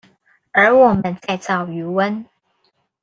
[0.51, 2.25] 而我們在造魚塭